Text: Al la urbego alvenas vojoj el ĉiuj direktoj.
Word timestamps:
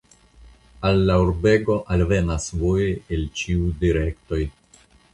Al 0.89 1.03
la 1.09 1.17
urbego 1.25 1.77
alvenas 1.97 2.49
vojoj 2.65 2.91
el 3.17 3.31
ĉiuj 3.43 3.71
direktoj. 3.87 4.45